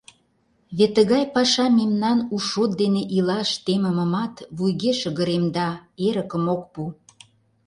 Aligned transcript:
Вет 0.77 0.91
тыгай 0.95 1.23
паша 1.35 1.65
мемнан 1.79 2.19
у 2.33 2.37
шот 2.47 2.71
дене 2.81 3.01
илаш 3.17 3.49
темымымат 3.65 4.35
вуйге 4.57 4.91
шыгыремда, 4.99 5.69
эрыкым 6.07 6.45
ок 6.55 6.63
пу. 6.73 6.81